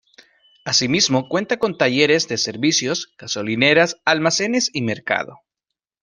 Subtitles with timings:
[0.65, 5.41] Asimismo cuenta con talleres de servicios, gasolineras, almacenes y mercado.